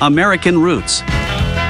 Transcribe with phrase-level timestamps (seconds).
[0.00, 1.02] American Roots.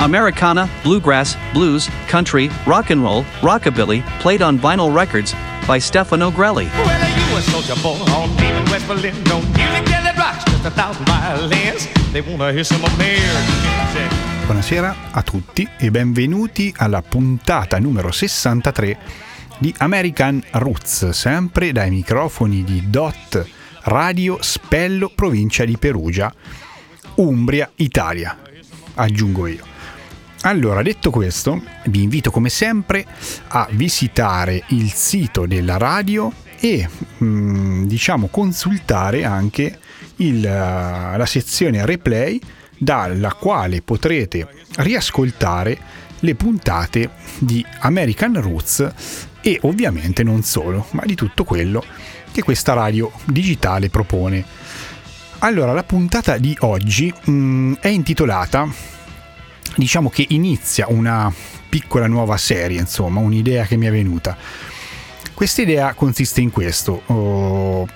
[0.00, 5.34] Americana, bluegrass, blues, country, rock and roll, rockabilly, played on vinyl records
[5.66, 6.68] by Stefano Grelli.
[6.72, 9.14] Well, you a soldier boy on deep in West Berlin.
[9.24, 11.88] Don't music till it rocks just a thousand violins.
[12.12, 14.10] They wanna hear some American music.
[14.46, 18.98] Buonasera a tutti e benvenuti alla puntata numero 63
[19.58, 23.46] di American Roots, sempre dai microfoni di DOT
[23.84, 26.32] Radio Spello, provincia di Perugia,
[27.16, 28.36] Umbria, Italia,
[28.94, 29.64] aggiungo io.
[30.42, 33.06] Allora, detto questo, vi invito come sempre
[33.48, 36.88] a visitare il sito della radio e
[37.22, 39.78] mm, diciamo consultare anche
[40.16, 42.40] il, la sezione replay
[42.76, 44.46] dalla quale potrete
[44.76, 45.78] riascoltare
[46.18, 48.92] le puntate di American Roots
[49.40, 51.84] e ovviamente non solo, ma di tutto quello
[52.32, 54.44] che questa radio digitale propone.
[55.44, 58.66] Allora, la puntata di oggi mh, mm, è intitolata
[59.76, 61.30] diciamo che inizia una
[61.68, 64.38] piccola nuova serie, insomma, un'idea che mi è venuta.
[65.34, 67.02] Questa idea consiste in questo.
[67.08, 67.86] Oh,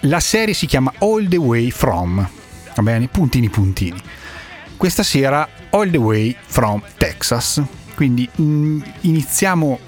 [0.00, 2.16] la serie si chiama All the Way From,
[2.74, 3.08] va bene?
[3.08, 3.98] Puntini puntini.
[4.76, 7.62] Questa sera All the Way From Texas.
[7.94, 9.78] Quindi mh, mm, iniziamo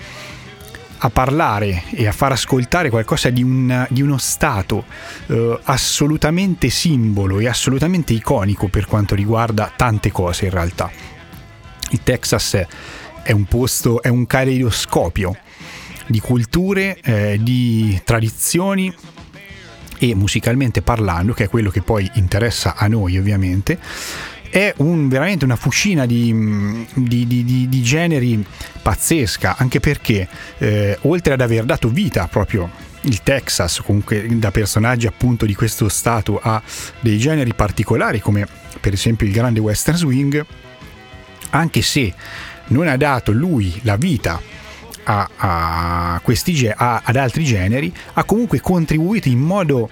[0.99, 4.85] a parlare e a far ascoltare qualcosa di, un, di uno stato
[5.27, 10.91] eh, assolutamente simbolo e assolutamente iconico per quanto riguarda tante cose in realtà.
[11.91, 12.67] Il Texas
[13.23, 15.37] è un posto, è un caleidoscopio
[16.07, 18.95] di culture, eh, di tradizioni
[19.99, 23.79] e musicalmente parlando, che è quello che poi interessa a noi ovviamente,
[24.57, 28.43] è un, veramente una fucina di, di, di, di generi
[28.81, 30.27] pazzesca, anche perché
[30.57, 32.71] eh, oltre ad aver dato vita proprio
[33.03, 36.63] il Texas, comunque da personaggi appunto di questo stato, a
[37.01, 38.49] dei generi particolari come
[38.81, 40.47] per esempio il grande western swing,
[41.51, 42.15] anche se
[42.69, 44.41] non ha dato lui la vita
[45.05, 49.91] a, a questi, a, ad altri generi, ha comunque contribuito in modo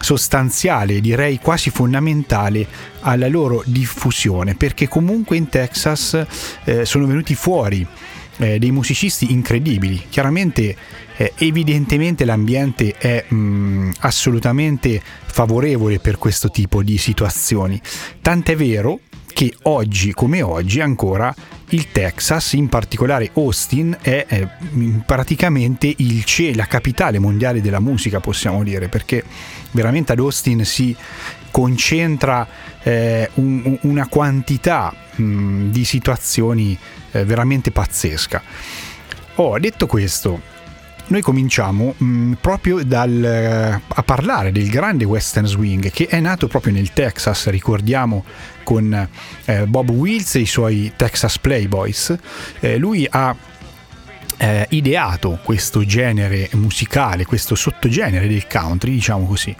[0.00, 2.66] sostanziale, direi quasi fondamentale
[3.00, 6.26] alla loro diffusione, perché comunque in Texas
[6.64, 7.86] eh, sono venuti fuori
[8.38, 10.04] eh, dei musicisti incredibili.
[10.08, 10.74] Chiaramente,
[11.16, 17.80] eh, evidentemente l'ambiente è mh, mm, assolutamente favorevole per questo tipo di situazioni.
[18.20, 19.00] Tant'è vero
[19.32, 21.34] che oggi come oggi ancora
[21.70, 24.48] il Texas, in particolare Austin, è eh,
[25.04, 29.24] praticamente il CE, la capitale mondiale della musica, possiamo dire, perché
[29.72, 30.96] veramente ad Austin si
[31.50, 32.46] concentra
[32.82, 36.78] eh, un, una quantità mh, di situazioni
[37.12, 38.42] eh, veramente pazzesca.
[39.36, 40.40] Oh, detto questo,
[41.10, 46.46] noi cominciamo mh, proprio dal, eh, a parlare del grande western swing che è nato
[46.46, 48.24] proprio nel Texas, ricordiamo
[48.62, 49.08] con
[49.44, 52.16] eh, Bob Wills e i suoi Texas Playboys.
[52.60, 53.34] Eh, lui ha
[54.36, 59.54] eh, ideato questo genere musicale, questo sottogenere del country, diciamo così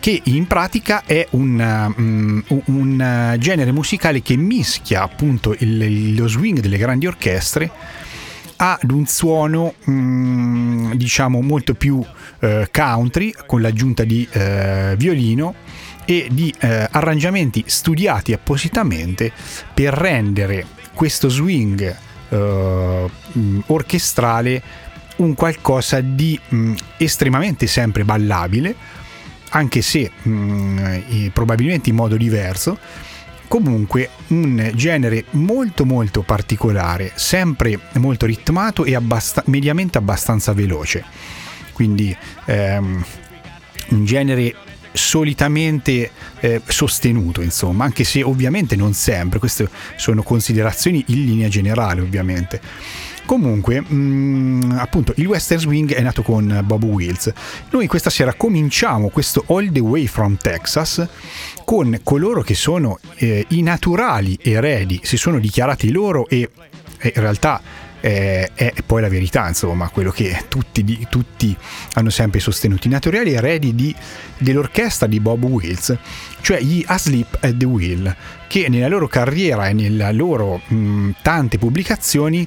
[0.00, 6.58] che in pratica è un, um, un genere musicale che mischia appunto il, lo swing
[6.60, 7.70] delle grandi orchestre
[8.62, 12.04] ad un suono mm, diciamo molto più
[12.40, 15.54] eh, country con l'aggiunta di eh, violino
[16.04, 19.32] e di eh, arrangiamenti studiati appositamente
[19.72, 21.96] per rendere questo swing
[22.28, 24.62] eh, mm, orchestrale
[25.16, 28.74] un qualcosa di mh, mm, estremamente sempre ballabile
[29.52, 32.78] anche se mh, probabilmente in modo diverso
[33.50, 41.04] comunque un genere molto molto particolare, sempre molto ritmato e abbast- mediamente abbastanza veloce.
[41.72, 43.04] Quindi ehm,
[43.88, 44.54] un genere
[44.92, 52.02] solitamente eh, sostenuto, insomma, anche se ovviamente non sempre, queste sono considerazioni in linea generale,
[52.02, 52.60] ovviamente.
[53.30, 57.32] Comunque, mh, mm, appunto, il Western Swing è nato con Bob Wills.
[57.70, 61.06] Noi questa sera cominciamo questo All the Way from Texas
[61.64, 66.50] con coloro che sono eh, i naturali eredi, si sono dichiarati loro e,
[66.98, 67.62] e in realtà
[68.00, 71.56] eh, è poi la verità, insomma, quello che tutti, tutti
[71.94, 72.86] hanno sempre sostenuto.
[72.86, 73.94] I naturali eredi di,
[74.38, 75.96] dell'orchestra di Bob Wills,
[76.40, 78.16] cioè gli Asleep at the Wheel,
[78.48, 82.46] che nella loro carriera e nelle loro mh, tante pubblicazioni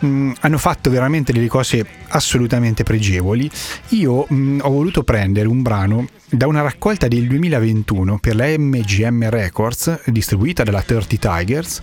[0.00, 3.48] mh, hanno fatto veramente delle cose assolutamente pregevoli.
[3.90, 9.28] Io mh, ho voluto prendere un brano da una raccolta del 2021 per la MGM
[9.28, 11.82] Records distribuita dalla 30 Tigers,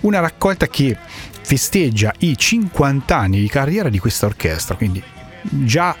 [0.00, 0.96] una raccolta che
[1.52, 5.02] festeggia i 50 anni di carriera di questa orchestra, quindi
[5.42, 5.94] già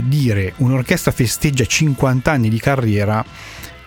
[0.00, 3.24] dire un'orchestra festeggia 50 anni di carriera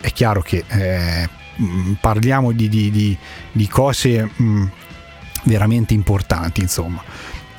[0.01, 3.17] è chiaro che eh, mh, parliamo di, di, di,
[3.49, 4.69] di cose mh,
[5.43, 7.01] veramente importanti, insomma.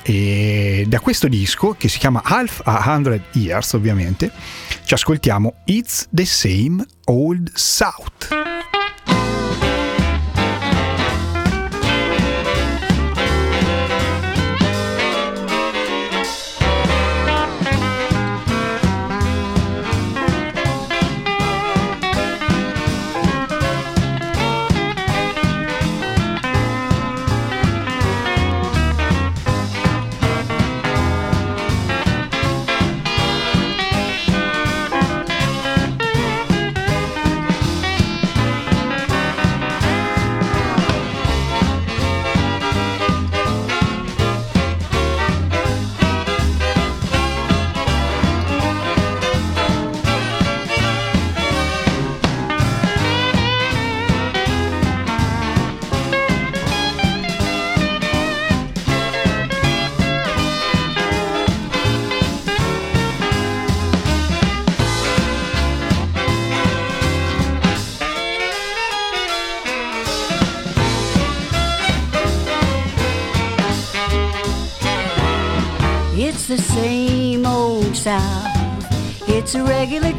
[0.03, 4.31] E da questo disco, che si chiama Half a Hundred Years, ovviamente,
[4.83, 8.27] ci ascoltiamo It's the Same Old South.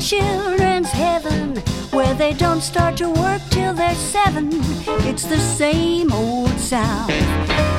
[0.09, 1.55] Children's heaven
[1.91, 4.49] where they don't start to work till they're seven.
[5.07, 7.11] It's the same old South.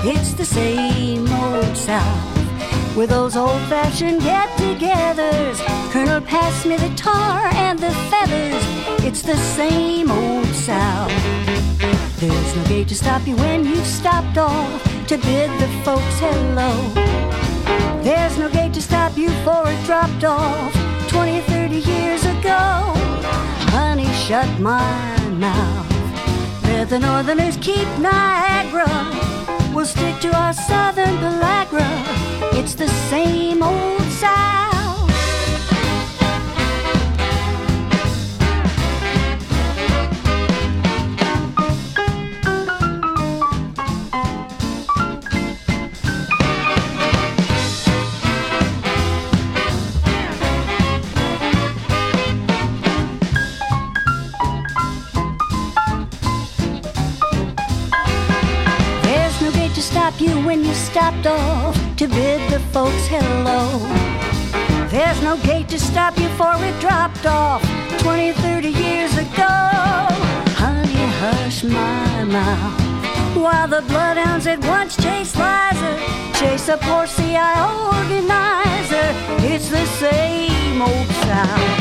[0.05, 2.95] It's the same old South.
[2.95, 5.57] With those old fashioned get togethers.
[5.91, 8.63] Colonel, pass me the tar and the feathers.
[9.03, 11.11] It's the same old South.
[12.19, 16.73] There's no gate to stop you when you've stopped off to bid the folks hello.
[18.03, 22.59] There's no gate to stop you for it dropped off 20, 30 years ago.
[23.73, 25.87] Honey, shut my mouth.
[26.63, 28.87] Let the northerners keep Niagara.
[29.73, 31.89] We'll stick to our southern pellagra.
[32.53, 34.78] It's the same old South.
[60.99, 63.63] Stopped off to bid the folks hello.
[64.89, 67.61] There's no gate to stop you for it dropped off
[67.99, 69.55] 20, 30 years ago.
[70.59, 72.81] Honey, hush my mouth.
[73.33, 75.91] While the bloodhounds that once chased Liza
[76.37, 77.51] chase a poor CI
[77.95, 79.09] organizer,
[79.47, 81.78] it's the same old South.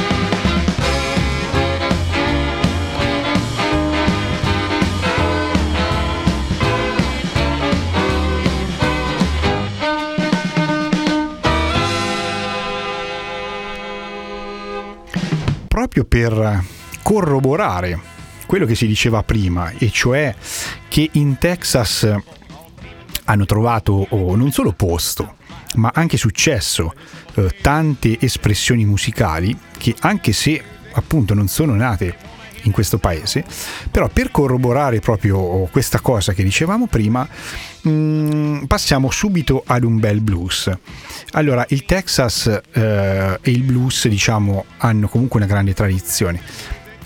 [15.78, 16.64] Proprio per
[17.04, 18.00] corroborare
[18.46, 20.34] quello che si diceva prima, e cioè
[20.88, 22.12] che in Texas
[23.24, 25.36] hanno trovato oh, non solo posto,
[25.76, 26.92] ma anche successo
[27.34, 30.60] eh, tante espressioni musicali che anche se
[30.94, 32.16] appunto non sono nate
[32.62, 33.44] in questo paese,
[33.90, 37.28] però per corroborare proprio questa cosa che dicevamo prima,
[37.82, 40.70] mh, passiamo subito ad un bel blues.
[41.32, 46.40] Allora, il Texas eh, e il blues, diciamo, hanno comunque una grande tradizione,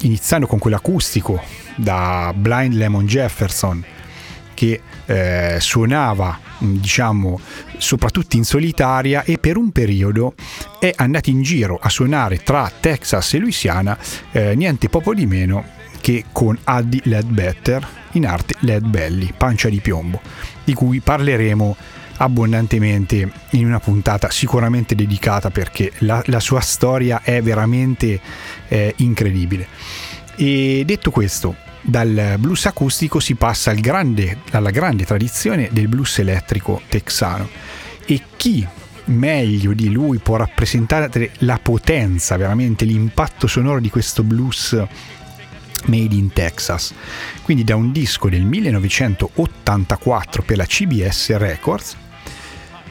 [0.00, 1.42] iniziando con quell'acustico
[1.76, 3.84] da Blind Lemon Jefferson,
[4.54, 7.40] che eh, suonava, diciamo,
[7.78, 10.34] soprattutto in solitaria e per un periodo
[10.78, 13.98] è andato in giro a suonare tra Texas e Louisiana
[14.30, 15.64] eh, niente poco di meno
[16.00, 20.20] che con Addy Ledbetter, in arte Led Belly, pancia di piombo,
[20.64, 21.76] di cui parleremo
[22.16, 28.20] abbondantemente in una puntata sicuramente dedicata perché la, la sua storia è veramente
[28.68, 29.66] eh, incredibile.
[30.36, 36.18] E detto questo, dal blues acustico si passa al grande, alla grande tradizione del blues
[36.18, 37.48] elettrico texano.
[38.06, 38.66] E chi
[39.06, 44.80] meglio di lui può rappresentare la potenza, veramente l'impatto sonoro di questo blues
[45.86, 46.94] made in Texas.
[47.42, 51.96] Quindi da un disco del 1984 per la CBS Records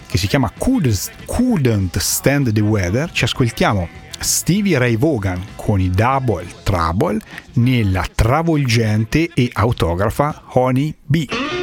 [0.07, 3.88] che si chiama Couldn't Stand the Weather, ci ascoltiamo
[4.22, 7.20] Stevie Ray Vaughan con i Double Trouble
[7.54, 11.61] nella travolgente e autografa Honey Bee.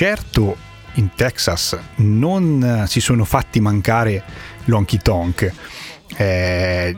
[0.00, 0.56] Certo
[0.94, 4.24] in Texas non eh, si sono fatti mancare
[4.64, 5.52] l'Honky Tonk,
[6.16, 6.96] eh,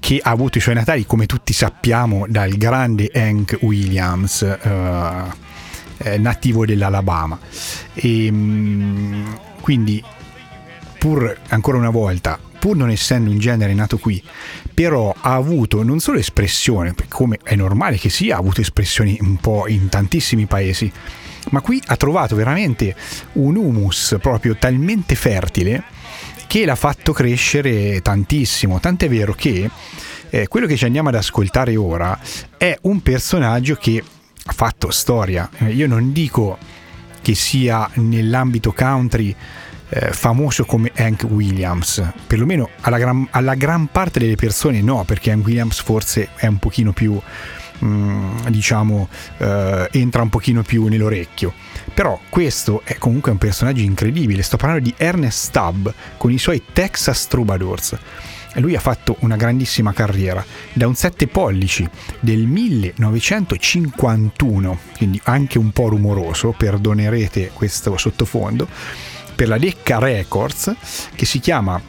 [0.00, 5.22] che ha avuto i suoi natali, come tutti sappiamo, dal grande Hank Williams, eh,
[5.98, 7.38] eh, nativo dell'Alabama.
[7.92, 9.26] E, mm,
[9.60, 10.02] quindi,
[10.98, 14.24] pur ancora una volta, pur non essendo un genere nato qui,
[14.72, 19.36] però ha avuto non solo espressione, come è normale che sia, ha avuto espressioni un
[19.36, 20.90] po' in tantissimi paesi,
[21.50, 22.94] ma qui ha trovato veramente
[23.34, 25.82] un humus proprio talmente fertile
[26.46, 29.70] che l'ha fatto crescere tantissimo, tant'è vero che
[30.30, 32.18] eh, quello che ci andiamo ad ascoltare ora
[32.56, 34.02] è un personaggio che
[34.44, 35.48] ha fatto storia.
[35.58, 36.56] Eh, io non dico
[37.20, 39.34] che sia nell'ambito country
[39.90, 45.30] eh, famoso come Hank Williams, perlomeno alla gran, alla gran parte delle persone no, perché
[45.30, 47.20] Hank Williams forse è un pochino più
[47.84, 49.08] mm, diciamo
[49.38, 51.52] eh, entra un pochino più nell'orecchio.
[51.94, 54.42] Però questo è comunque un personaggio incredibile.
[54.42, 57.98] Sto parlando di Ernest Stubb con i suoi Texas Troubadours.
[58.54, 60.42] Lui ha fatto una grandissima carriera.
[60.72, 61.86] Da un 7 pollici
[62.20, 68.68] del 1951 quindi anche un po' rumoroso perdonerete questo sottofondo
[69.34, 70.74] per la Decca Records
[71.14, 71.80] che si chiama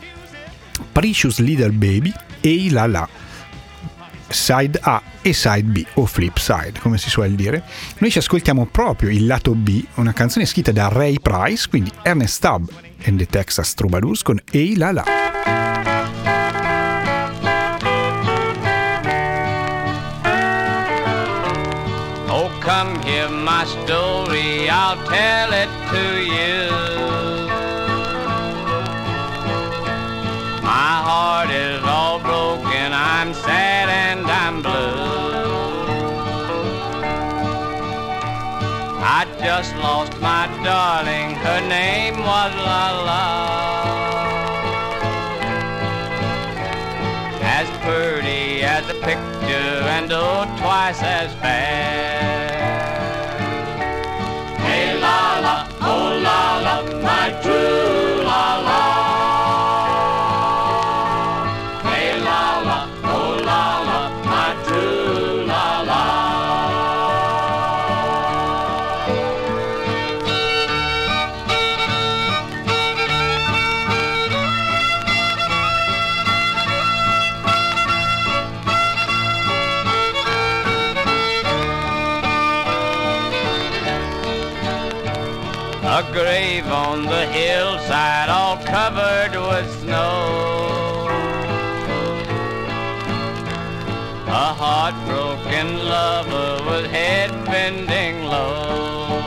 [0.91, 3.09] Precious Little Baby e La La
[4.29, 7.63] side A e side B o flip side come si suol dire
[7.97, 12.35] noi ci ascoltiamo proprio il lato B una canzone scritta da Ray Price quindi Ernest
[12.35, 12.69] Stubb
[13.05, 15.03] and the Texas Troubadours con Ei La La
[22.31, 26.78] Oh, come hear my story, I'll tell it to you.
[39.61, 43.23] Just lost my darling, her name was La La.
[47.41, 52.61] As pretty as a picture and oh, twice as fast.
[54.61, 58.98] Hey la la, oh la la, my true la
[95.99, 99.19] lover with head bending low.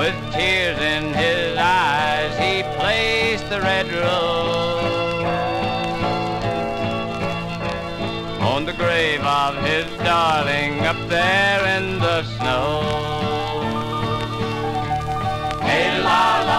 [0.00, 5.24] With tears in his eyes he placed the red rose
[8.52, 12.68] on the grave of his darling up there in the snow.
[15.68, 16.58] Hey la la,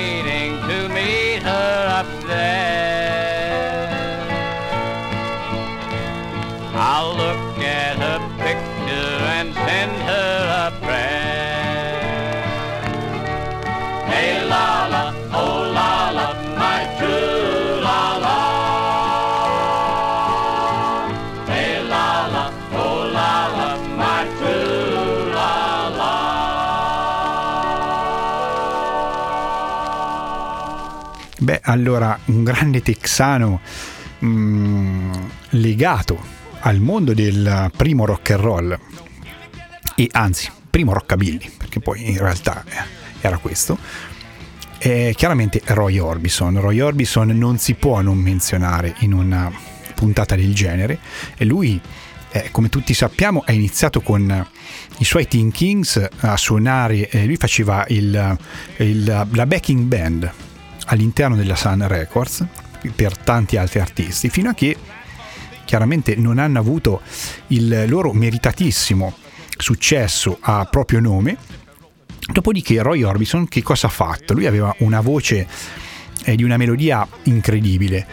[0.00, 0.29] I'm
[31.62, 33.60] allora, un grande texano
[34.24, 35.12] mm,
[35.50, 38.78] legato al mondo del primo rock and roll
[39.96, 42.72] e anzi, primo rockabilly, perché poi in realtà eh,
[43.20, 43.78] era questo.
[44.78, 46.58] È chiaramente Roy Orbison.
[46.58, 49.52] Roy Orbison non si può non menzionare in una
[49.94, 50.98] puntata del genere
[51.36, 51.78] e lui
[52.32, 54.46] eh, come tutti sappiamo, ha iniziato con
[54.98, 58.38] i suoi Teen Kings a suonare, eh, lui faceva il,
[58.76, 60.32] il, la backing band
[60.90, 62.44] all'interno della Sun Records
[62.94, 64.76] per tanti altri artisti, fino a che
[65.64, 67.00] chiaramente non hanno avuto
[67.48, 69.14] il loro meritatissimo
[69.56, 71.36] successo a proprio nome.
[72.32, 74.34] Dopodiché Roy Orbison che cosa ha fatto?
[74.34, 75.46] Lui aveva una voce
[76.24, 78.06] eh, di una melodia incredibile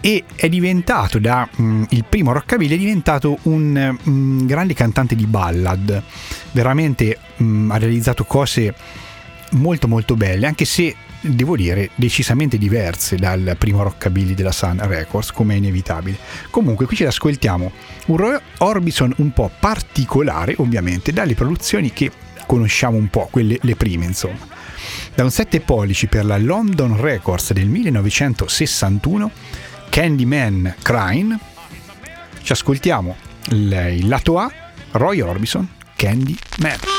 [0.00, 5.26] e è diventato da mm, il primo rockabilly è diventato un mm, grande cantante di
[5.26, 6.02] ballad
[6.52, 8.74] veramente mm, ha realizzato cose
[9.52, 15.32] molto molto belle anche se devo dire decisamente diverse dal primo rockabilly della Sun Records
[15.32, 16.18] come è inevitabile
[16.50, 17.72] comunque qui ci ascoltiamo
[18.06, 22.10] un Roy Orbison un po' particolare ovviamente dalle produzioni che
[22.46, 24.52] conosciamo un po' quelle le prime insomma
[25.14, 29.30] da un 7 pollici per la London Records del 1961
[29.94, 31.38] Candyman Crime.
[32.42, 33.16] Ci ascoltiamo
[33.50, 34.50] il, lato A,
[34.90, 36.93] Roy Orbison, Candyman.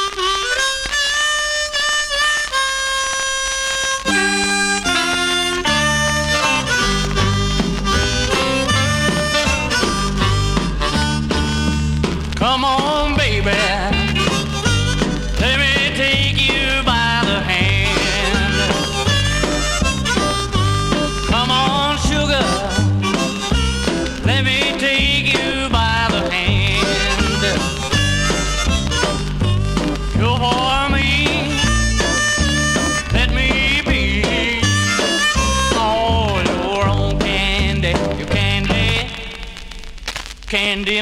[40.56, 41.02] Candy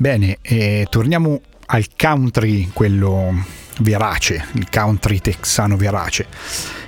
[0.00, 3.34] Bene, eh, torniamo al country, quello
[3.80, 6.26] verace, il country texano verace.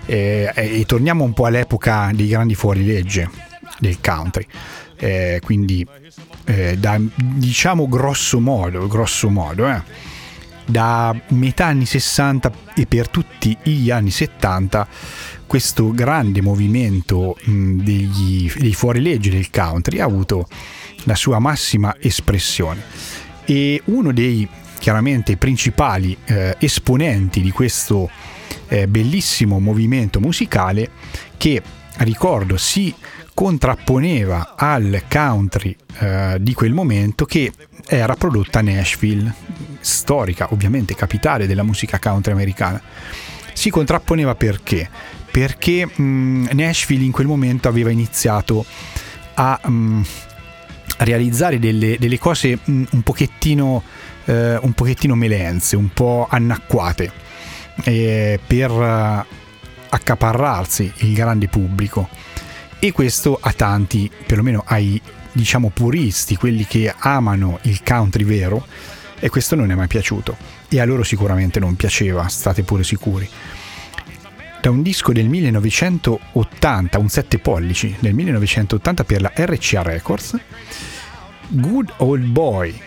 [0.07, 3.29] Eh, e torniamo un po' all'epoca dei grandi fuorilegge
[3.81, 4.47] del country.
[4.97, 5.85] Eh, quindi,
[6.45, 9.83] eh, da, diciamo grosso modo, grosso modo, eh,
[10.65, 14.87] da metà anni 60 e per tutti gli anni 70
[15.49, 20.47] questo grande movimento mh, degli, dei fuorilegge del country ha avuto
[21.05, 22.83] la sua massima espressione
[23.45, 28.11] e uno dei chiaramente principali eh, esponenti di questo
[28.69, 30.91] eh, bellissimo movimento musicale
[31.37, 31.63] che
[31.99, 32.95] ricordo si
[33.35, 37.53] contrapponeva al country eh, di quel momento che
[37.87, 39.33] era prodotta a Nashville,
[39.81, 42.81] storica ovviamente capitale della musica country americana.
[43.53, 44.89] Si contrapponeva perché?
[45.31, 48.65] Perché mh, Nashville in quel momento aveva iniziato
[49.35, 50.03] a mh,
[51.05, 53.83] realizzare delle, delle cose mh, un pochettino
[54.31, 57.11] eh, un pochettino melenze, un po' annacquate
[57.85, 59.25] eh, per eh,
[59.89, 62.09] accaparrarsi il grande pubblico
[62.79, 65.01] e questo a tanti, perlomeno ai
[65.33, 68.67] diciamo puristi, quelli che amano il country vero,
[69.19, 70.37] e questo non è mai piaciuto
[70.69, 73.29] e a loro sicuramente non piaceva, state pure sicuri.
[74.63, 80.39] Da un disco del 1980, un 7 pollici del 1980 per la RCA Records,
[81.53, 82.81] Good Old Boy,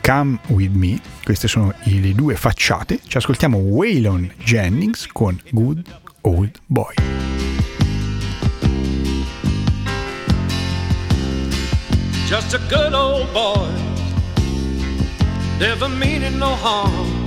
[0.00, 5.82] Come With Me, queste sono le due facciate, ci ascoltiamo Waylon Jennings con Good
[6.20, 6.94] Old Boy.
[12.28, 13.66] Just a good old boy,
[15.58, 17.24] never meaning no harm.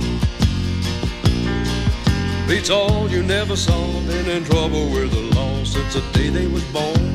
[2.48, 6.46] Beats all you never saw, been in trouble with the law since the day they
[6.46, 7.14] was born.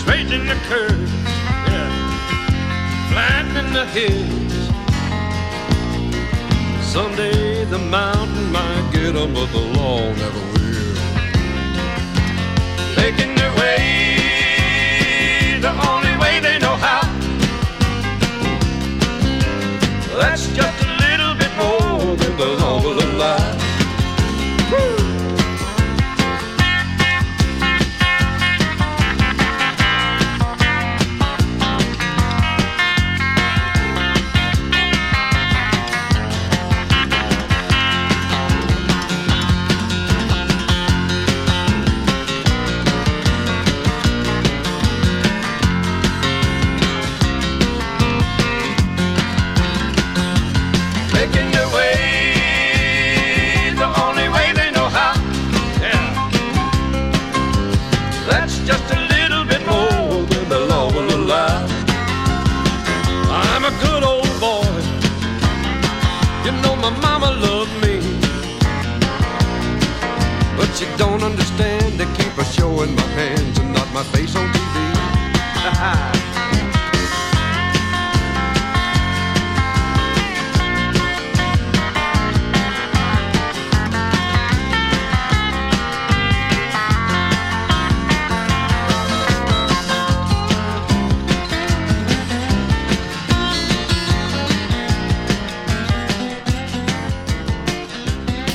[0.00, 1.17] Straightening the curves, yeah,
[3.18, 4.54] flattening the hills.
[6.94, 10.96] Someday the mountain might get 'em, but the law never will.
[13.00, 13.80] Making their way
[15.66, 17.02] the only way they know how.
[20.20, 20.77] That's just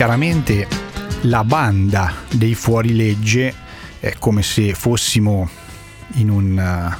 [0.03, 0.67] chiaramente
[1.21, 3.53] la banda dei fuorilegge
[4.01, 5.49] è come se fossimo
[6.15, 6.97] in un eh,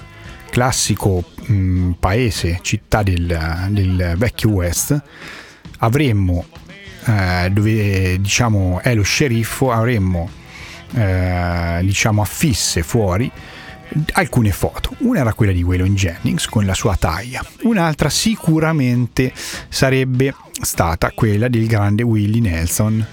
[0.50, 5.02] classico mh, paese, città del, del vecchio West,
[5.80, 6.46] avremmo
[7.04, 10.30] eh, dove diciamo è lo sceriffo, avremmo
[10.94, 13.30] eh, diciamo affisse fuori
[14.14, 14.96] alcune foto.
[15.00, 19.32] Una era quella di Waylon Jennings con la sua taglia, un'altra sicuramente
[19.70, 23.06] sarebbe stata quella del grande Willie Nelson,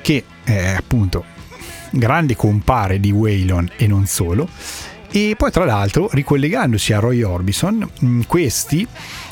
[0.00, 1.24] che è appunto
[1.90, 4.48] grande compare di Waylon e non solo.
[5.10, 8.86] E poi tra l'altro, ricollegandosi a Roy Orbison, mh, questi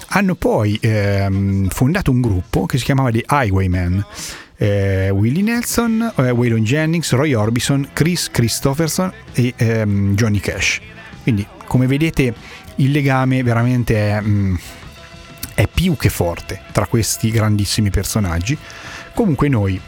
[0.09, 4.05] hanno poi ehm, fondato un gruppo che si chiamava The Highwaymen.
[4.57, 10.81] Eh, Willie Nelson, eh, Waylon Jennings, Roy Orbison, Chris Christopherson e ehm, Johnny Cash.
[11.23, 12.35] Quindi, come vedete,
[12.77, 14.59] il legame veramente è, mh,
[15.55, 18.57] è più che forte tra questi grandissimi personaggi.
[19.15, 19.81] Comunque noi,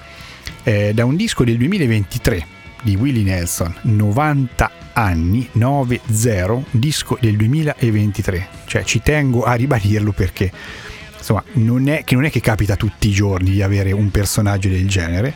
[0.63, 2.47] eh, da un disco del 2023
[2.83, 8.49] di Willie Nelson, 90 anni, 9-0, disco del 2023.
[8.67, 10.51] Cioè ci tengo a ribadirlo perché
[11.27, 14.69] insomma non è, che non è che capita tutti i giorni di avere un personaggio
[14.69, 15.35] del genere.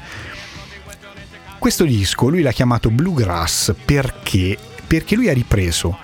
[1.59, 4.57] Questo disco lui l'ha chiamato Bluegrass perché?
[4.87, 5.99] Perché lui ha ripreso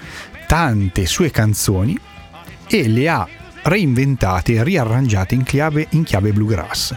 [0.49, 1.99] tante sue canzoni
[2.69, 3.29] e le ha
[3.63, 6.95] reinventate e riarrangiate in chiave, in chiave bluegrass.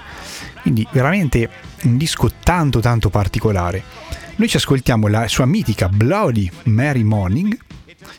[0.61, 1.49] Quindi veramente
[1.83, 3.83] un disco tanto tanto particolare.
[4.35, 7.57] Noi ci ascoltiamo la sua mitica Bloody Mary Morning,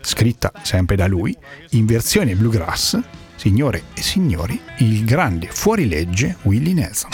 [0.01, 1.37] scritta sempre da lui,
[1.71, 2.99] in versione bluegrass.
[3.41, 7.09] Signore e signori, il grande fuorilegge Willie Nelson.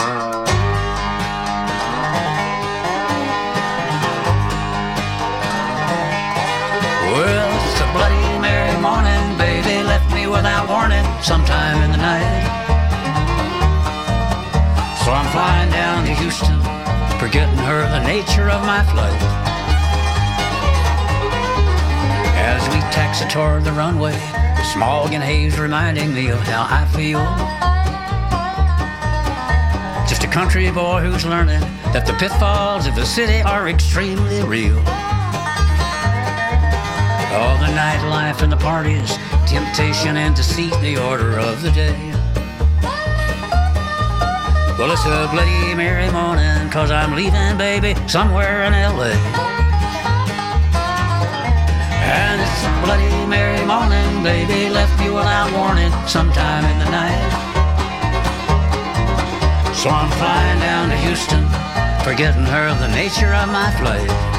[10.28, 12.42] Without warning sometime in the night.
[15.04, 16.60] So I'm flying down to Houston,
[17.20, 19.22] forgetting her the nature of my flight.
[22.36, 24.18] As we taxi toward the runway,
[24.72, 27.24] smog and haze reminding me of how I feel.
[30.08, 31.60] Just a country boy who's learning
[31.92, 34.78] that the pitfalls of the city are extremely real.
[37.36, 41.96] All the nightlife and the parties, temptation and deceit, the order of the day.
[44.78, 49.45] Well, it's a bloody Mary morning, cause I'm leaving, baby, somewhere in LA.
[52.06, 57.30] And it's a bloody Mary morning, baby left me without warning sometime in the night.
[59.74, 61.44] So I'm flying down to Houston,
[62.04, 64.35] forgetting her the nature of my flight.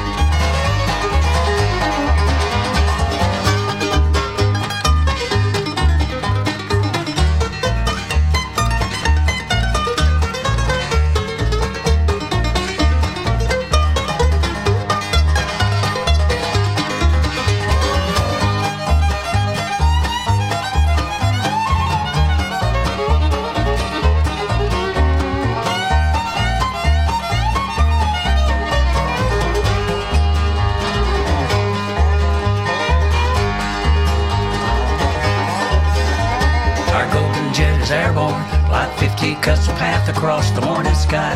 [39.28, 41.34] Flight 50 cuts a path across the morning sky.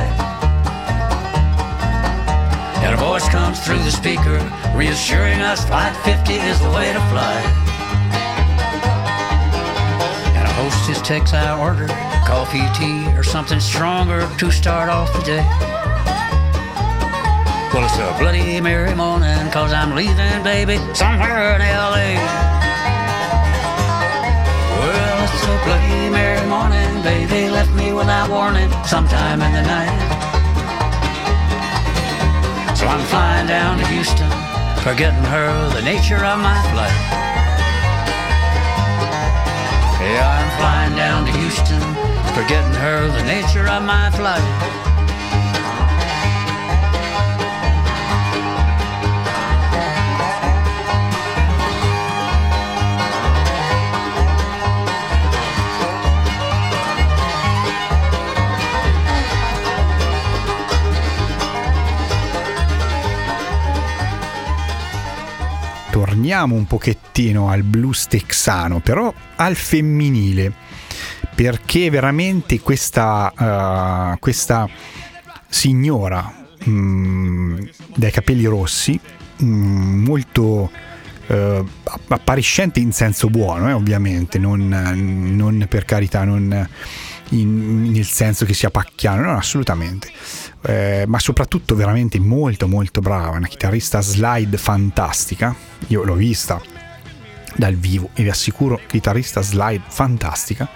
[2.83, 4.38] And a voice comes through the speaker,
[4.74, 7.42] reassuring us Flight 50 is the way to fly.
[10.37, 11.87] And a hostess takes our order,
[12.26, 15.44] coffee, tea, or something stronger to start off the day.
[17.74, 22.62] Well, it's a bloody merry morning, cause I'm leaving, baby, somewhere in L.A.
[25.64, 29.94] bloody merry morning, baby left me without warning sometime in the night.
[32.77, 34.31] So I'm flying down to Houston,
[34.83, 36.98] forgetting her the nature of my flight.
[40.03, 41.83] Yeah, I'm flying down to Houston,
[42.35, 44.82] forgetting her the nature of my flight.
[66.22, 70.52] Torniamo un pochettino al blues texano, però al femminile,
[71.35, 74.68] perché veramente questa, uh, questa
[75.48, 76.32] signora
[76.68, 77.58] mm,
[77.96, 79.00] dai capelli rossi,
[79.42, 80.70] mm, molto
[81.26, 81.66] uh,
[82.06, 86.68] appariscente in senso buono, eh, ovviamente, non, non, per carità, non
[87.33, 90.11] in, nel senso che sia pacchiano, no, assolutamente.
[90.62, 95.55] Eh, ma soprattutto veramente molto molto brava, una chitarrista slide fantastica,
[95.88, 96.61] io l'ho vista
[97.55, 100.68] dal vivo e vi assicuro chitarrista slide fantastica.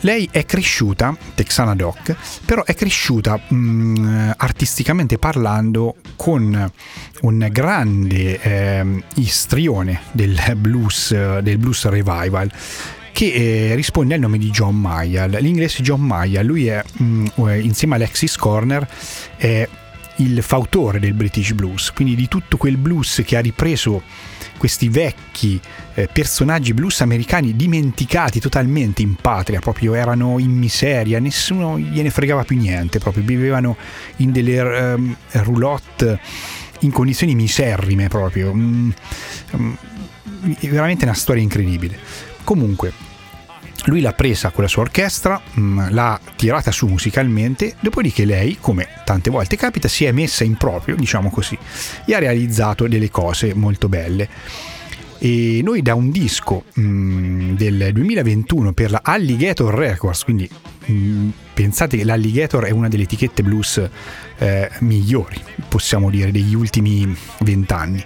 [0.00, 6.70] Lei è cresciuta, Texana Doc, però è cresciuta mh, artisticamente parlando con
[7.22, 12.52] un grande eh, istrione del blues, del blues revival
[13.16, 15.40] che eh, risponde al nome di John Mayall.
[15.40, 17.24] L'inglese John Mayall, lui è mh,
[17.62, 18.86] insieme a Alexis Corner
[19.38, 19.66] è
[20.16, 24.02] il fautore del British Blues, quindi di tutto quel blues che ha ripreso
[24.58, 25.58] questi vecchi
[25.94, 32.44] eh, personaggi blues americani dimenticati totalmente in patria, proprio erano in miseria, nessuno gliene fregava
[32.44, 33.78] più niente, proprio vivevano
[34.16, 36.20] in delle um, roulotte
[36.80, 38.52] in condizioni miserrime proprio.
[38.52, 38.90] Mm,
[39.56, 39.72] mm,
[40.60, 42.25] veramente una storia incredibile.
[42.46, 42.92] Comunque,
[43.86, 48.86] lui l'ha presa con la sua orchestra, mh, l'ha tirata su musicalmente, dopodiché lei, come
[49.04, 51.58] tante volte capita, si è messa in proprio, diciamo così,
[52.04, 54.28] e ha realizzato delle cose molto belle.
[55.18, 60.48] E noi da un disco mh, del 2021 per la Alligator Records, quindi
[60.84, 63.90] mh, pensate che l'Alligator è una delle etichette blues
[64.38, 68.04] eh, migliori, possiamo dire, degli ultimi vent'anni,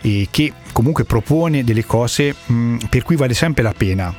[0.00, 4.14] e che comunque propone delle cose mh, per cui vale sempre la pena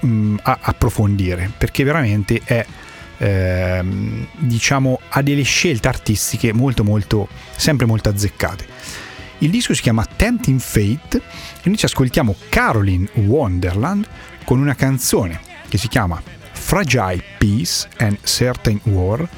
[0.00, 2.64] mh, approfondire, perché veramente è
[3.18, 8.66] ehm, diciamo ha delle scelte artistiche molto molto sempre molto azzeccate.
[9.38, 14.06] Il disco si chiama Tempting Fate e noi ci ascoltiamo Caroline Wonderland
[14.44, 19.28] con una canzone che si chiama Fragile Peace and Certain War,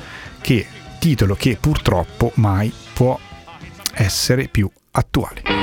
[0.40, 0.66] che
[0.98, 3.18] titolo che purtroppo mai può
[3.94, 5.55] essere più attuale.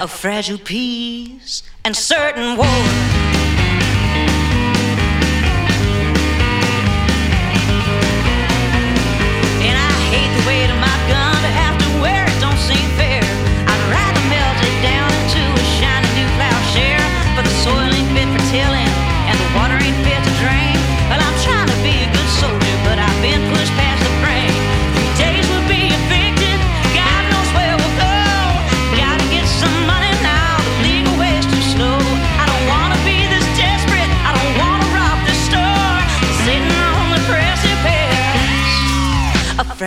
[0.00, 3.19] Of fragile peace and certain war.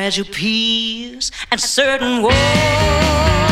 [0.04, 3.43] Fragile peace and certain war.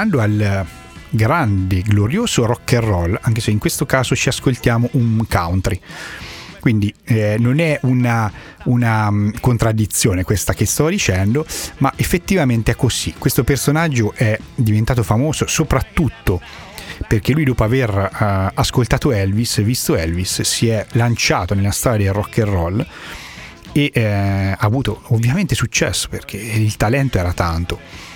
[0.00, 0.66] Tornando al
[1.10, 5.78] grande, glorioso rock and roll, anche se in questo caso ci ascoltiamo un country.
[6.60, 8.30] Quindi eh, non è una,
[8.64, 11.44] una, mm, contraddizione questa che sto dicendo,
[11.78, 13.14] ma effettivamente è così.
[13.18, 16.40] Questo personaggio è diventato famoso soprattutto
[17.06, 22.14] perché lui dopo aver eh, ascoltato Elvis, visto Elvis, si è lanciato nella storia del
[22.14, 22.86] rock and roll
[23.72, 28.09] e eh, ha avuto ovviamente successo perché il talento era tanto.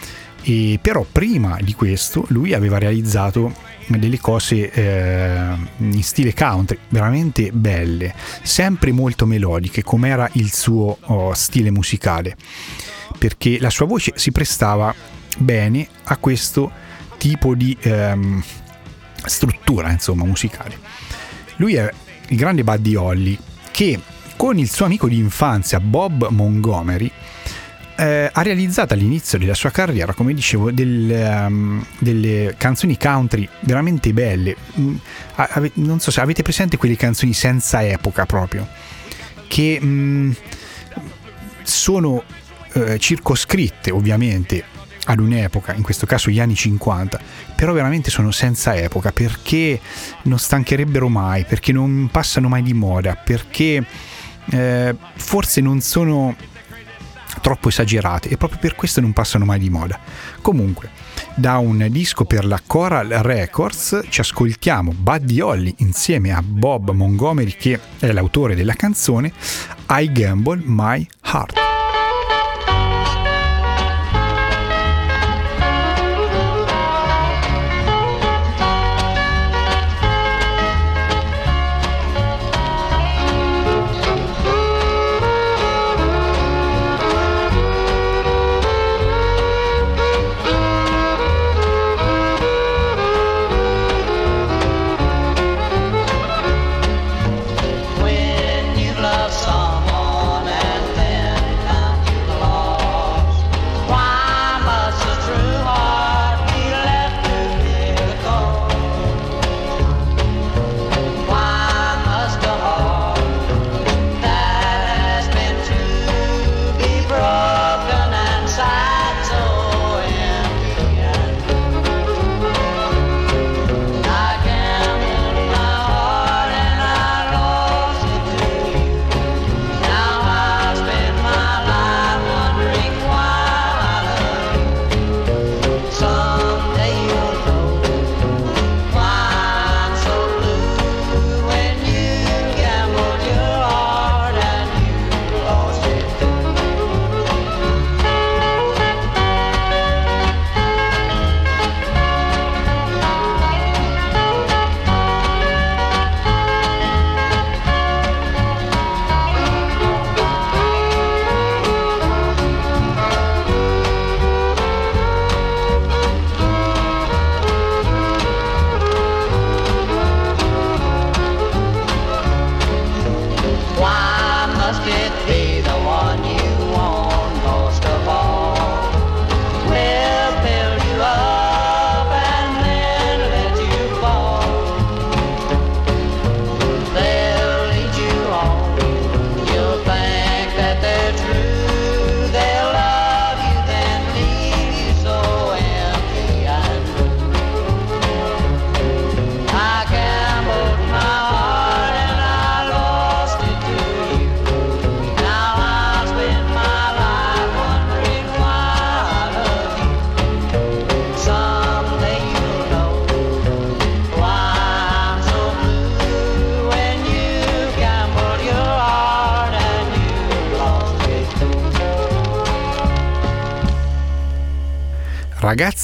[0.46, 3.54] E però prima di questo lui aveva realizzato
[3.86, 10.98] delle cose eh, in stile country veramente belle, sempre molto melodiche, come era il suo
[11.00, 12.36] oh, stile musicale,
[13.18, 14.94] perché la sua voce si prestava
[15.38, 16.70] bene a questo
[17.16, 18.42] tipo di ehm,
[19.24, 20.78] struttura insomma musicale.
[21.56, 21.90] Lui è
[22.28, 23.38] il grande Buddy Holly
[23.70, 23.98] che
[24.36, 27.10] con il suo amico di infanzia Bob Montgomery
[27.96, 31.10] eh, ha realizzato all'inizio della sua carriera, come dicevo, del,
[31.46, 34.56] um, delle canzoni country veramente belle.
[34.78, 34.96] Mm,
[35.36, 38.66] ave- non so se avete presente quelle canzoni senza epoca proprio,
[39.46, 40.32] che mm,
[41.62, 42.22] sono
[42.72, 44.64] eh, circoscritte ovviamente
[45.06, 47.20] ad un'epoca, in questo caso gli anni 50,
[47.54, 49.78] però veramente sono senza epoca perché
[50.22, 53.84] non stancherebbero mai, perché non passano mai di moda, perché
[54.50, 56.34] eh, forse non sono
[57.40, 59.98] troppo esagerate e proprio per questo non passano mai di moda.
[60.40, 60.90] Comunque,
[61.34, 67.54] da un disco per la Coral Records ci ascoltiamo Buddy Holly insieme a Bob Montgomery
[67.56, 69.32] che è l'autore della canzone
[69.88, 71.63] I Gamble My Heart.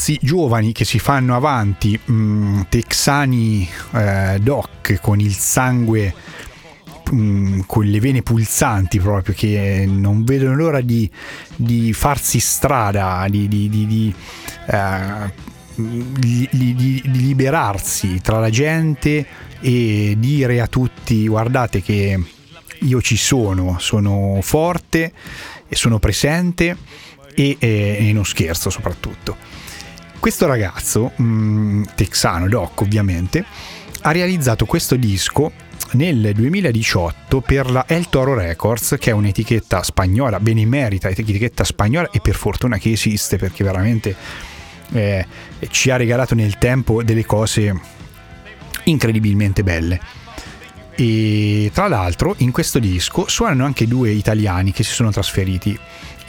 [0.01, 6.15] Ragazzi giovani che si fanno avanti, mh, texani eh, doc con il sangue,
[7.11, 11.09] mh, con le vene pulsanti proprio, che non vedono l'ora di,
[11.55, 14.15] di farsi strada, di, di, di,
[14.67, 15.33] eh,
[15.75, 19.27] di- di liberarsi tra la gente
[19.61, 22.19] e dire a tutti guardate che
[22.79, 25.13] io ci sono, sono forte
[25.69, 26.75] e sono presente
[27.35, 29.60] e, e- e non scherzo soprattutto.
[30.21, 33.43] Questo ragazzo, mh, texano, doc ovviamente,
[34.03, 35.51] ha realizzato questo disco
[35.93, 42.21] nel 2018 per la El Toro Records, che è un'etichetta spagnola, benemerita etichetta spagnola e
[42.21, 44.15] per fortuna che esiste perché veramente
[44.93, 45.27] eh,
[45.71, 47.81] ci ha regalato nel tempo delle cose
[48.85, 50.01] incredibilmente belle.
[50.97, 55.79] E tra l'altro in questo disco suonano anche due italiani che si sono trasferiti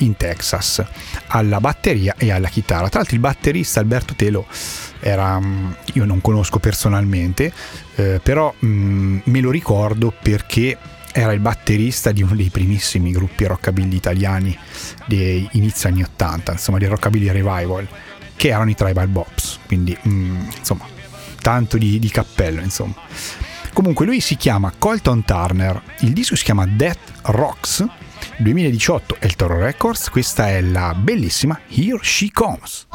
[0.04, 0.84] in Texas
[1.28, 2.90] alla batteria e alla chitarra.
[2.90, 4.46] Tra l'altro il batterista Alberto Telo
[5.00, 7.52] era, mm, io non conosco personalmente,
[7.96, 10.78] eh, però mm, me lo ricordo perché
[11.14, 14.58] era il batterista di uno dei primissimi gruppi rockabilly italiani
[15.06, 17.88] dei inizio anni 80, insomma dei rockabilly revival,
[18.36, 20.86] che erano i Tribal Bops, quindi mm, insomma
[21.42, 22.96] tanto di, di cappello insomma.
[23.74, 27.86] Comunque lui si chiama Colton Turner, il disco si chiama Death Rocks,
[28.38, 32.88] 2018 è il Toro Records, questa è la bellissima Here She Comes.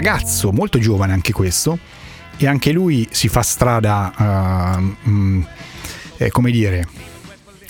[0.00, 1.78] Ragazzo molto giovane anche questo
[2.38, 5.42] e anche lui si fa strada ehm, mm,
[6.16, 6.88] eh, come dire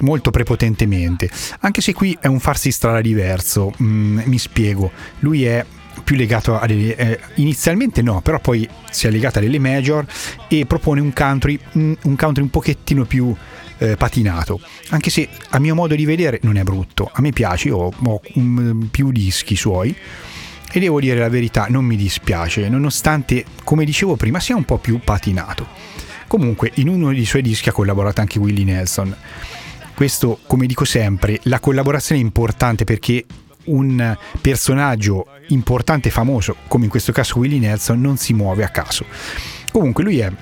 [0.02, 1.28] molto prepotentemente.
[1.60, 4.92] Anche se qui è un farsi strada diverso mm, mi spiego.
[5.18, 5.66] Lui è
[6.04, 10.06] più legato a delle, eh, inizialmente no però poi si è legato a delle major
[10.48, 13.34] e propone un country mm, un country un pochettino più
[13.78, 14.60] eh, patinato.
[14.90, 17.10] Anche se a mio modo di vedere non è brutto.
[17.12, 19.94] A me piace ho, ho mm, più dischi suoi
[20.72, 24.78] e devo dire la verità, non mi dispiace, nonostante, come dicevo prima, sia un po'
[24.78, 25.66] più patinato.
[26.26, 29.14] Comunque, in uno dei suoi dischi ha collaborato anche Willie Nelson.
[29.94, 33.24] Questo, come dico sempre, la collaborazione è importante perché
[33.64, 38.68] un personaggio importante e famoso, come in questo caso Willie Nelson, non si muove a
[38.68, 39.04] caso.
[39.72, 40.32] Comunque, lui è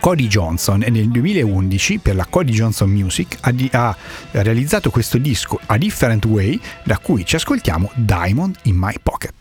[0.00, 3.94] Cody Johnson e nel 2011 per la Cody Johnson Music ha, di- ha
[4.32, 9.34] realizzato questo disco A Different Way da cui ci ascoltiamo Diamond in My Pocket.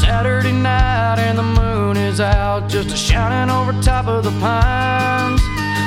[0.00, 5.40] Saturday night and the moon is out, just shining over top of the pines.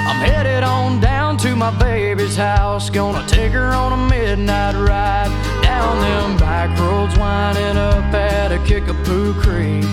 [0.08, 5.32] I'm headed on down to my baby's house, gonna take her on a midnight ride
[5.78, 9.86] down them back roads, winding up at a Kickapoo Creek.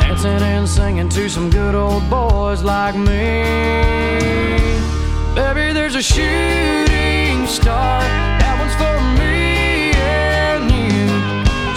[0.00, 3.44] Dancing and singing to some good old boys like me.
[5.34, 8.00] Baby, there's a shooting star,
[8.40, 11.06] that one's for me and you.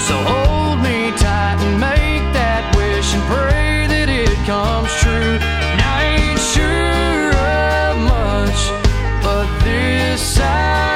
[0.08, 5.36] So hold me tight and make that wish and pray that it comes true.
[5.80, 8.62] Now I ain't sure of much,
[9.26, 10.91] but this I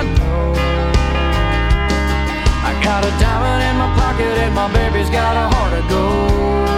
[4.55, 6.69] my baby's got a heart of gold.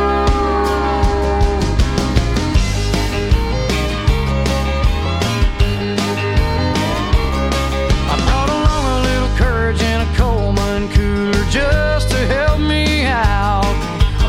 [8.10, 13.76] I brought along a little courage a Coleman cooler just to help me out.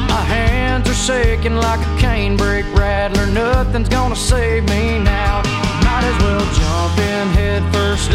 [0.08, 3.26] My hands are shaking like a canebrake rattler.
[3.26, 5.40] Nothing's gonna save me now.
[5.86, 8.12] Might as well jump in head first.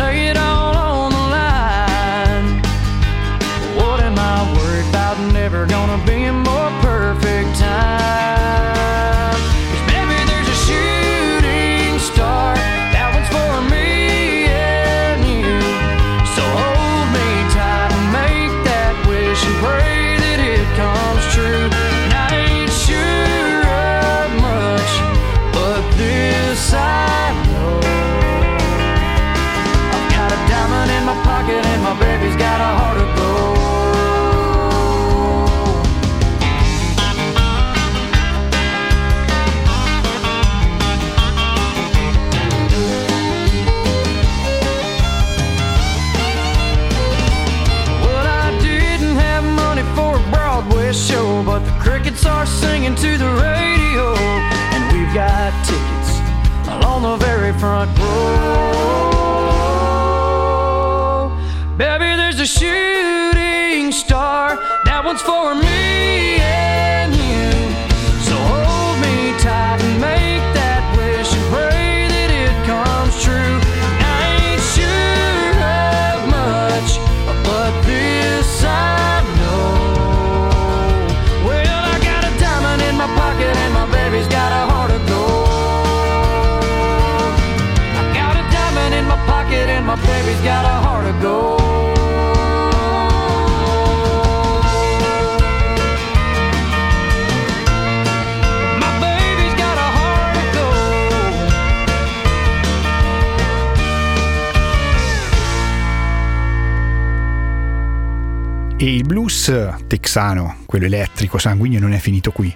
[110.13, 112.55] Texano, quello elettrico, sanguigno, non è finito qui.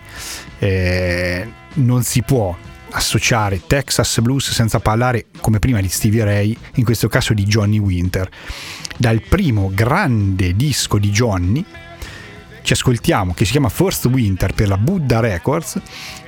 [0.59, 2.55] Eh, non si può
[2.91, 7.79] associare Texas Blues senza parlare, come prima, di Stevie Ray, in questo caso di Johnny
[7.79, 8.29] Winter.
[8.95, 11.65] Dal primo grande disco di Johnny,
[12.61, 15.81] ci ascoltiamo, che si chiama First Winter per la Buddha Records,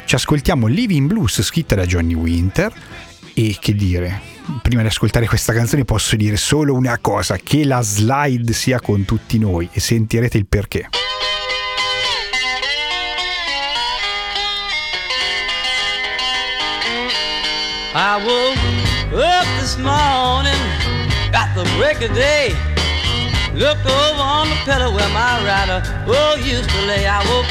[0.05, 2.73] ci ascoltiamo Living Blues scritta da Johnny Winter
[3.36, 4.19] e che dire,
[4.63, 9.05] prima di ascoltare questa canzone posso dire solo una cosa, che la slide sia con
[9.05, 10.89] tutti noi e sentirete il perché.
[17.92, 20.62] I woke up this morning
[21.34, 22.54] at the break of day.
[23.58, 27.08] Looked over on the pillow where my rider oh used to lay.
[27.10, 27.50] I woke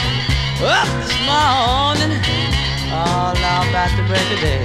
[0.62, 2.14] up this morning,
[2.95, 4.62] all about the break of day.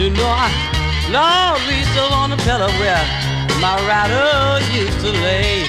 [0.00, 0.48] You know I
[1.12, 3.04] Lord reached over on the pillow where
[3.60, 5.68] my rider used to lay.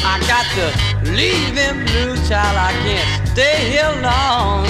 [0.00, 2.56] I got to leave him blue, child.
[2.56, 4.66] I can't stay here long.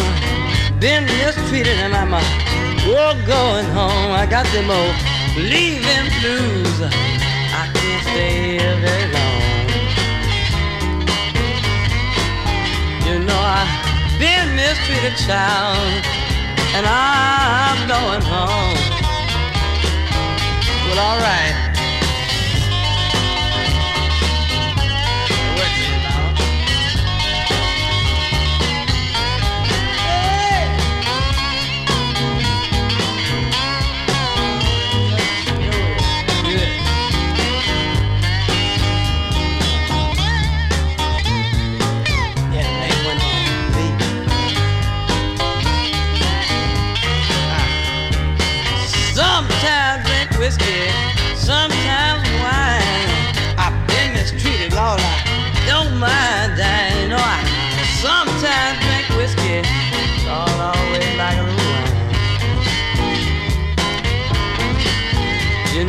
[0.79, 4.11] Been mistreated and I'm uh, oh, going home.
[4.13, 4.97] I got them old
[5.53, 6.77] leaving blues.
[7.61, 9.41] I can't stay here very long.
[13.07, 13.73] You know I've
[14.21, 16.05] been mistreated, child,
[16.77, 18.77] and I'm going home.
[20.85, 21.19] Well, all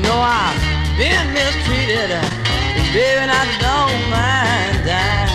[0.01, 0.55] know, I've
[0.97, 2.23] been mistreated, uh,
[2.77, 5.29] and baby, I don't mind that.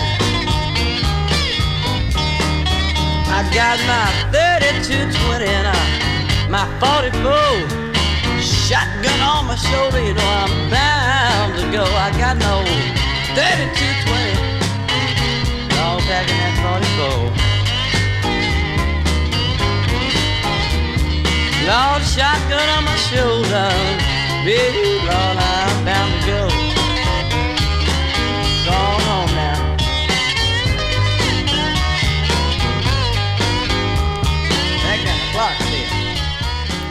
[3.35, 5.75] I got my 3220 and I,
[6.47, 7.75] my 44
[8.41, 9.99] shotgun on my shoulder.
[9.99, 11.83] You know I'm bound to go.
[11.83, 12.63] I got no
[13.35, 14.39] 3220,
[15.83, 17.45] all packing that 44.
[21.67, 23.73] Lord, shotgun on my shoulder,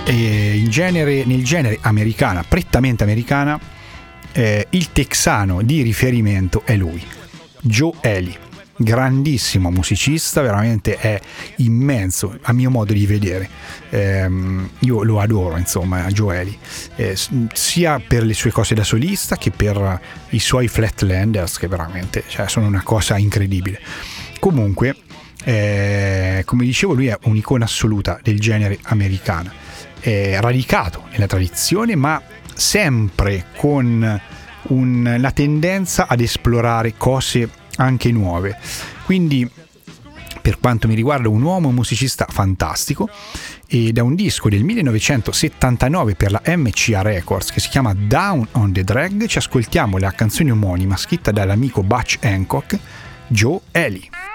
[0.04, 3.60] E in genere, nel genere americana, prettamente americana,
[4.32, 7.06] eh, il texano di riferimento è lui,
[7.60, 8.43] Joe Ely
[8.76, 11.20] grandissimo musicista, veramente è
[11.56, 13.48] immenso a mio modo di vedere.
[13.90, 14.28] Eh,
[14.80, 16.56] io lo adoro, insomma, Joeli,
[16.96, 17.16] eh,
[17.52, 20.00] sia per le sue cose da solista che per
[20.30, 23.80] i suoi Flatlanders, che veramente cioè, sono una cosa incredibile.
[24.40, 24.96] Comunque,
[25.44, 29.50] eh, come dicevo, lui è un'icona assoluta del genere americano,
[30.00, 32.20] è radicato nella tradizione, ma
[32.54, 34.20] sempre con
[34.68, 38.58] un, la tendenza ad esplorare cose anche nuove.
[39.04, 39.48] Quindi
[40.44, 43.08] per quanto mi riguarda un uomo musicista fantastico
[43.66, 48.72] e da un disco del 1979 per la MCA Records che si chiama Down on
[48.72, 52.78] the Drag ci ascoltiamo la canzone omonima scritta dall'amico Butch Hancock,
[53.28, 54.33] Joe Ellie.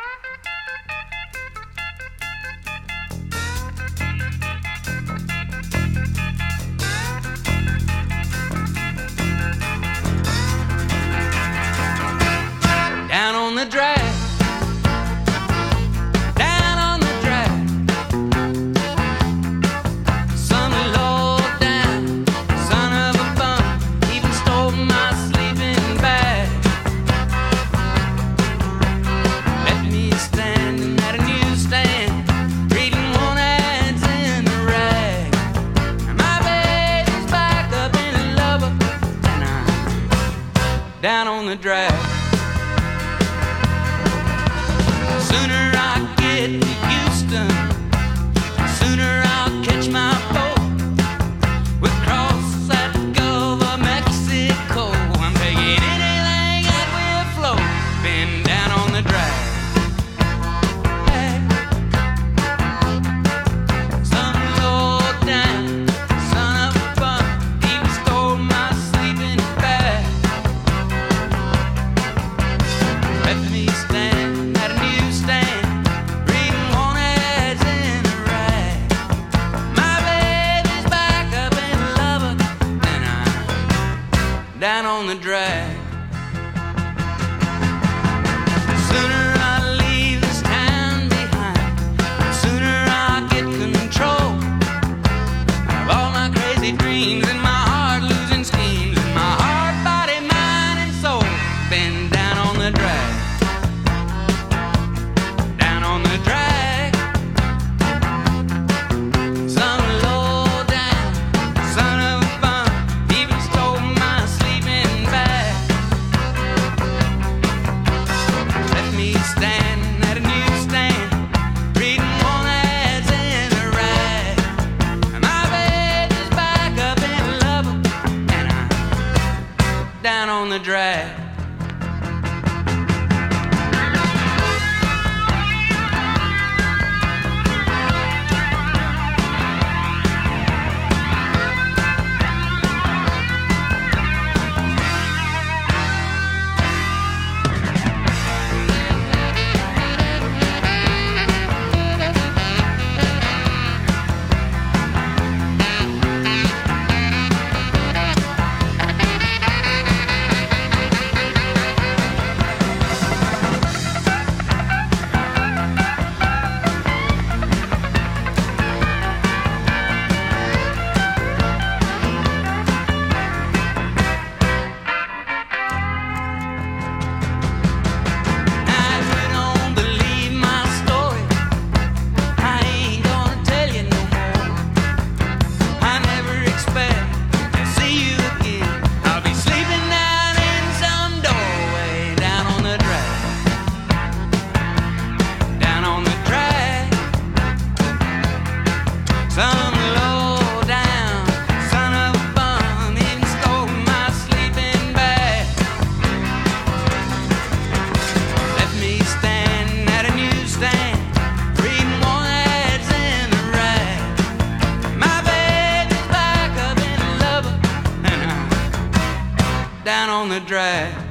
[220.30, 221.09] the drag.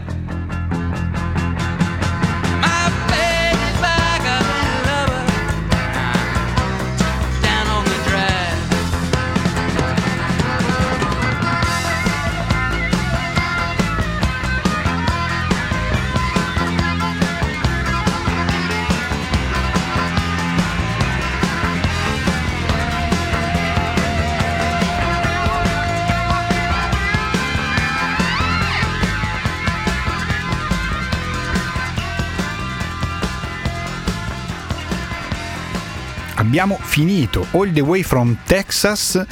[36.58, 37.46] Abbiamo finito.
[37.52, 39.24] All the way from Texas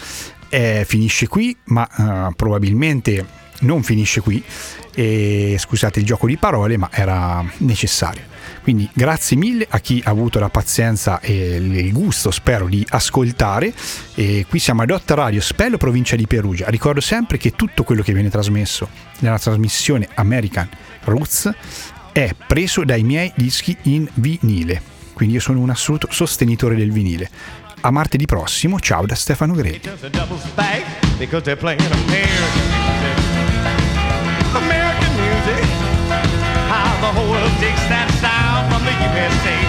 [0.49, 3.27] eh, finisce qui, ma eh, probabilmente
[3.61, 4.41] non finisce qui.
[4.95, 8.23] E, scusate il gioco di parole, ma era necessario.
[8.63, 13.75] Quindi grazie mille a chi ha avuto la pazienza e il gusto, spero, di ascoltare.
[14.15, 16.71] E qui siamo a Dot Radio Spello, provincia di Perugia.
[16.71, 20.69] Ricordo sempre che tutto quello che viene trasmesso nella trasmissione American
[21.03, 21.53] Roots
[22.13, 24.95] è preso dai miei dischi in vinile.
[25.17, 27.31] Quindi io sono un assoluto sostenitore del vinile.
[27.81, 29.89] A martedì prossimo, ciao da Stefano Greti.
[36.99, 39.66] The whole world takes that sound from the USA.